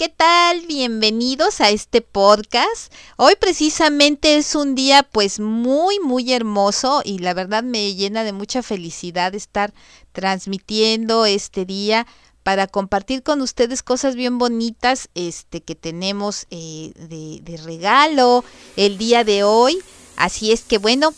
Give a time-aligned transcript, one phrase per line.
[0.00, 0.62] ¿Qué tal?
[0.66, 2.90] Bienvenidos a este podcast.
[3.18, 8.32] Hoy precisamente es un día pues muy muy hermoso y la verdad me llena de
[8.32, 9.74] mucha felicidad estar
[10.12, 12.06] transmitiendo este día
[12.42, 18.42] para compartir con ustedes cosas bien bonitas este que tenemos eh, de, de regalo
[18.76, 19.82] el día de hoy.
[20.16, 21.12] Así es que bueno,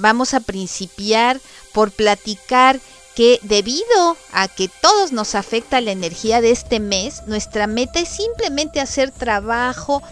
[0.00, 1.40] vamos a principiar
[1.72, 2.80] por platicar
[3.14, 8.08] que debido a que todos nos afecta la energía de este mes, nuestra meta es
[8.08, 10.02] simplemente hacer trabajo,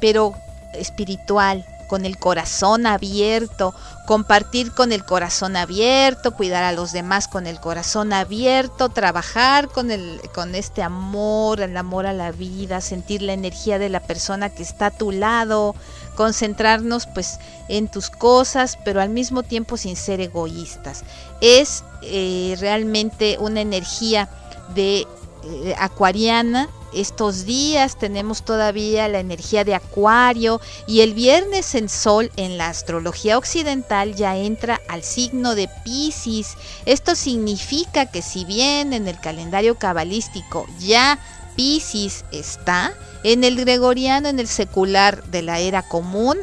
[0.00, 0.34] pero
[0.74, 3.74] espiritual, con el corazón abierto,
[4.06, 9.90] compartir con el corazón abierto, cuidar a los demás con el corazón abierto, trabajar con
[9.90, 14.48] el con este amor, el amor a la vida, sentir la energía de la persona
[14.48, 15.74] que está a tu lado,
[16.16, 21.04] concentrarnos pues en tus cosas, pero al mismo tiempo sin ser egoístas.
[21.42, 24.30] Es eh, realmente una energía
[24.74, 25.06] de
[25.44, 32.30] eh, acuariana estos días tenemos todavía la energía de Acuario y el viernes el Sol
[32.36, 36.56] en la astrología occidental ya entra al signo de Pisces.
[36.86, 41.18] Esto significa que si bien en el calendario cabalístico ya
[41.56, 42.92] Pisces está,
[43.24, 46.38] en el gregoriano, en el secular de la era común,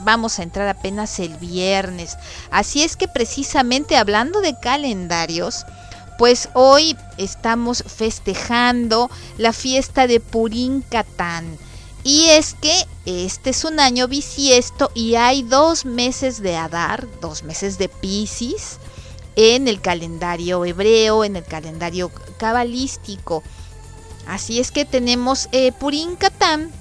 [0.00, 2.16] vamos a entrar apenas el viernes.
[2.50, 5.64] Así es que precisamente hablando de calendarios,
[6.18, 9.08] pues hoy estamos festejando
[9.38, 11.56] la fiesta de Purín Catán.
[12.02, 17.44] Y es que este es un año bisiesto y hay dos meses de Adar, dos
[17.44, 18.78] meses de Pisces
[19.36, 23.44] en el calendario hebreo, en el calendario cabalístico.
[24.26, 25.72] Así es que tenemos eh,
[26.18, 26.72] Catán,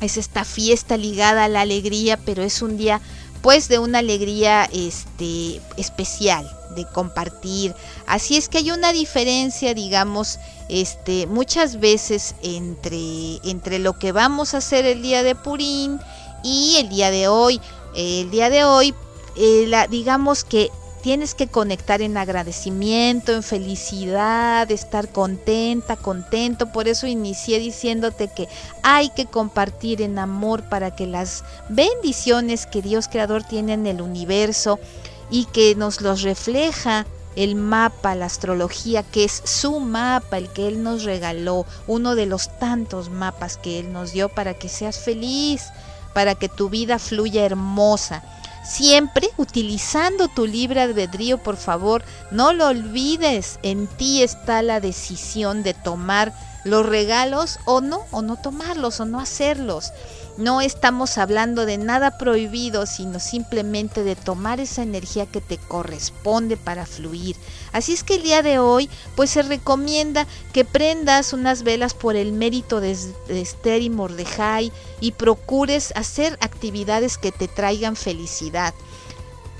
[0.00, 3.00] es esta fiesta ligada a la alegría, pero es un día
[3.42, 7.74] pues de una alegría este, especial de compartir.
[8.06, 10.38] Así es que hay una diferencia, digamos,
[10.68, 16.00] este, muchas veces entre, entre lo que vamos a hacer el día de Purín
[16.42, 17.60] y el día de hoy.
[17.94, 18.94] El día de hoy,
[19.36, 20.70] eh, la, digamos que
[21.02, 26.72] tienes que conectar en agradecimiento, en felicidad, estar contenta, contento.
[26.72, 28.48] Por eso inicié diciéndote que
[28.82, 34.02] hay que compartir en amor para que las bendiciones que Dios Creador tiene en el
[34.02, 34.78] universo
[35.30, 40.66] y que nos los refleja el mapa, la astrología, que es su mapa, el que
[40.66, 44.98] Él nos regaló, uno de los tantos mapas que Él nos dio para que seas
[44.98, 45.68] feliz,
[46.14, 48.24] para que tu vida fluya hermosa.
[48.68, 55.62] Siempre utilizando tu libre albedrío, por favor, no lo olvides, en ti está la decisión
[55.62, 56.34] de tomar
[56.64, 59.92] los regalos o no, o no tomarlos, o no hacerlos.
[60.38, 66.56] No estamos hablando de nada prohibido, sino simplemente de tomar esa energía que te corresponde
[66.56, 67.34] para fluir.
[67.72, 72.14] Así es que el día de hoy, pues se recomienda que prendas unas velas por
[72.14, 72.96] el mérito de,
[73.28, 78.74] Esther y Mordejai y procures hacer actividades que te traigan felicidad.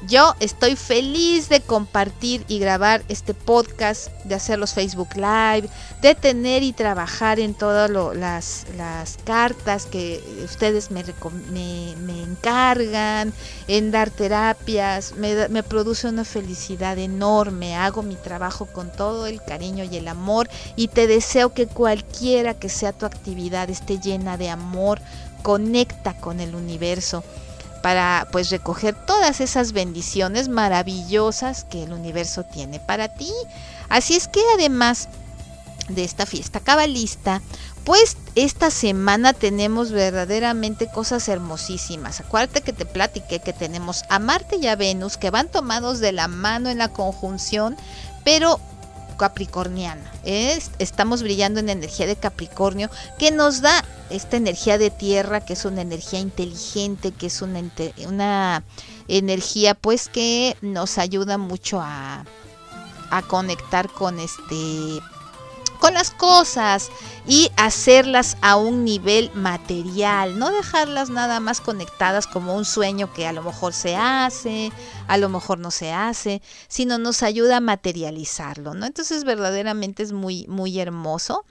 [0.06, 5.68] Yo estoy feliz de compartir y grabar este podcast, de hacer los Facebook Live,
[6.00, 11.02] de tener y trabajar en todas las, las, cartas que ustedes me,
[11.50, 13.32] me, encargan,
[13.66, 15.14] en dar terapias.
[15.16, 17.74] Me, me produce una felicidad enorme.
[17.74, 22.54] Hago mi trabajo con todo el cariño y el amor y te deseo que cualquiera
[22.54, 25.00] que sea tu actividad esté llena de amor,
[25.42, 27.24] conecta con el universo
[27.82, 33.32] para pues recoger todas esas bendiciones maravillosas que el universo tiene para ti.
[33.88, 35.08] Así es que además
[35.88, 37.40] de esta fiesta cabalista,
[37.84, 42.20] pues esta semana tenemos verdaderamente cosas hermosísimas.
[42.20, 46.12] Acuérdate que te platiqué que tenemos a Marte y a Venus que van tomados de
[46.12, 47.76] la mano en la conjunción,
[48.24, 48.60] pero
[49.18, 50.10] capricorniana.
[50.22, 52.88] estamos brillando en energía de Capricornio
[53.18, 57.62] que nos da esta energía de tierra, que es una energía inteligente, que es una,
[58.06, 58.64] una
[59.08, 62.24] energía pues que nos ayuda mucho a,
[63.10, 65.00] a conectar con este
[65.78, 66.90] con las cosas
[67.26, 73.26] y hacerlas a un nivel material, no dejarlas nada más conectadas como un sueño que
[73.26, 74.72] a lo mejor se hace,
[75.06, 78.86] a lo mejor no se hace, sino nos ayuda a materializarlo, ¿no?
[78.86, 81.44] Entonces verdaderamente es muy muy hermoso.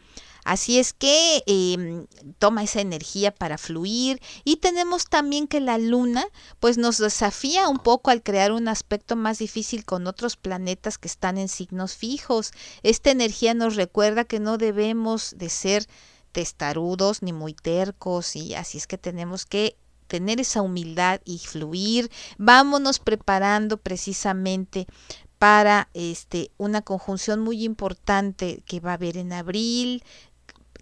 [0.47, 2.07] Así es que em,
[2.39, 6.25] toma esa energía para fluir y tenemos también que la luna
[6.61, 11.09] pues nos desafía un poco al crear un aspecto más difícil con otros planetas que
[11.09, 12.53] están en signos fijos.
[12.81, 15.85] Esta energía nos recuerda que no debemos de ser
[16.31, 19.75] testarudos ni muy tercos y así es que tenemos que
[20.07, 22.09] tener esa humildad y fluir.
[22.37, 24.87] Vámonos preparando precisamente
[25.39, 30.03] para este una conjunción muy importante que va a haber en abril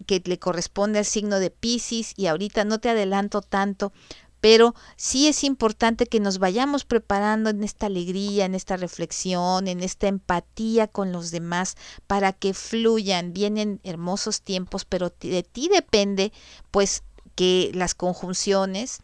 [0.06, 3.92] que le corresponde al signo de Pisces y ahorita no te adelanto tanto,
[4.40, 9.82] pero sí es importante que nos vayamos preparando en esta alegría, en esta reflexión, en
[9.82, 11.76] esta empatía con los demás
[12.06, 13.32] para que fluyan.
[13.32, 16.32] Vienen hermosos tiempos, pero de ti depende
[16.70, 17.02] pues
[17.34, 18.98] que las conjunciones,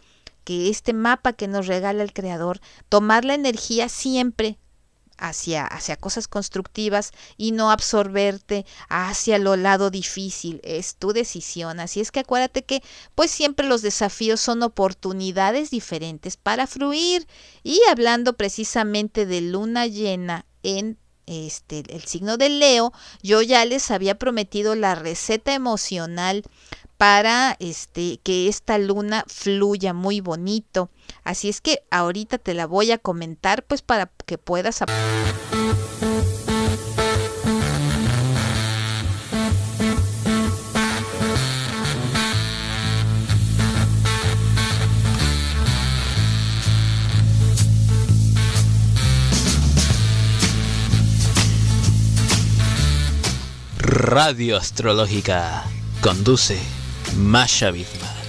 [0.45, 4.59] que este mapa que nos regala el creador, tomar la energía siempre
[5.19, 10.61] hacia, hacia cosas constructivas y no absorberte hacia lo lado difícil.
[10.65, 11.81] Es tu decisión.
[11.81, 12.83] Así es que acuérdate que
[13.15, 17.27] pues siempre los desafíos son oportunidades diferentes para fluir.
[17.63, 22.93] Y hablando precisamente de luna llena en este, el signo de Leo,
[23.23, 26.43] yo ya les había prometido la receta emocional
[27.03, 30.89] para este, que esta luna fluya muy bonito.
[31.25, 34.85] Así es que ahorita te la voy a comentar pues para que puedas...
[53.81, 55.65] Radio Astrológica
[56.01, 56.61] conduce
[57.17, 58.23] Masha Bigman.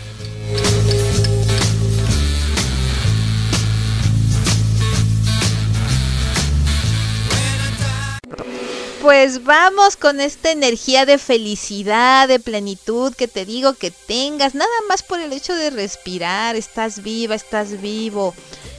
[9.01, 14.71] Pues vamos con esta energía de felicidad, de plenitud que te digo que tengas, nada
[14.87, 18.33] más por el hecho de respirar, estás viva, estás vivo.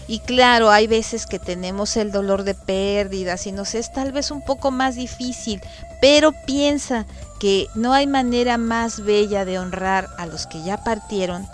[0.06, 4.30] Y claro, hay veces que tenemos el dolor de pérdidas y nos es tal vez
[4.30, 5.60] un poco más difícil,
[6.00, 7.06] pero piensa
[7.40, 11.48] que no hay manera más bella de honrar a los que ya partieron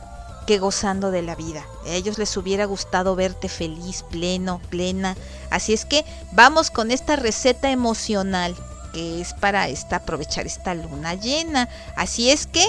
[0.47, 1.65] que gozando de la vida.
[1.87, 5.17] A ellos les hubiera gustado verte feliz, pleno, plena.
[5.51, 8.57] Así es que vamos con esta receta emocional
[8.93, 11.69] que es para esta, aprovechar esta luna llena.
[11.97, 12.65] Así es que,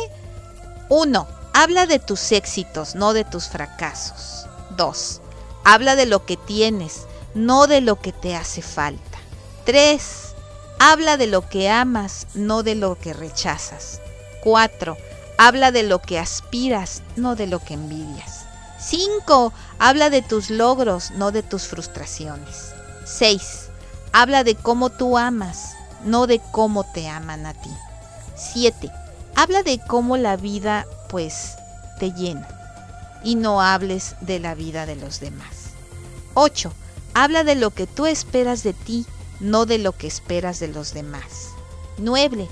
[0.89, 4.45] uno, habla de tus éxitos, no de tus fracasos.
[4.77, 5.21] Dos,
[5.63, 9.17] habla de lo que tienes, no de lo que te hace falta.
[9.65, 10.31] Tres,
[10.83, 14.01] Habla de lo que amas, no de lo que rechazas.
[14.43, 14.97] 4.
[15.37, 18.45] Habla de lo que aspiras, no de lo que envidias.
[18.79, 19.53] 5.
[19.77, 22.73] Habla de tus logros, no de tus frustraciones.
[23.05, 23.69] 6.
[24.11, 27.69] Habla de cómo tú amas, no de cómo te aman a ti.
[28.35, 28.89] 7.
[29.35, 31.57] Habla de cómo la vida, pues,
[31.99, 32.47] te llena.
[33.23, 35.71] Y no hables de la vida de los demás.
[36.33, 36.71] 8.
[37.13, 39.05] Habla de lo que tú esperas de ti
[39.41, 41.49] no de lo que esperas de los demás.
[41.97, 42.47] 9.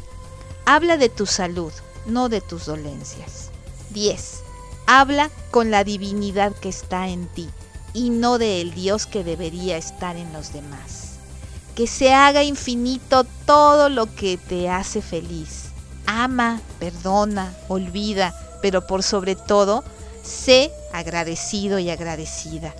[0.65, 1.71] Habla de tu salud,
[2.05, 3.51] no de tus dolencias.
[3.91, 4.41] 10.
[4.87, 7.49] Habla con la divinidad que está en ti
[7.93, 11.19] y no del Dios que debería estar en los demás.
[11.75, 15.65] Que se haga infinito todo lo que te hace feliz.
[16.07, 18.33] Ama, perdona, olvida,
[18.63, 19.83] pero por sobre todo,
[20.29, 22.73] sé agradecido y agradecida.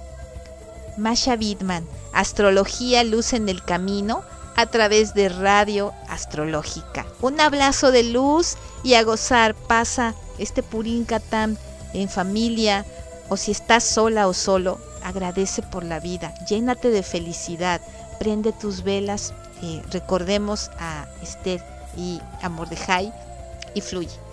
[0.98, 4.24] Masha Bidman, Astrología Luz en el Camino
[4.56, 7.06] a través de Radio Astrológica.
[7.22, 9.56] Un abrazo de luz y a gozar.
[9.56, 11.08] Pasa este Purín
[11.94, 12.86] en familia
[13.30, 16.34] o si estás sola o solo, agradece por la vida.
[16.46, 17.82] Llénate de felicidad.
[18.20, 19.34] Prende tus velas.
[19.62, 21.64] Eh, recordemos a Esther
[21.96, 23.14] y a Mordejai
[23.74, 24.29] y fluye.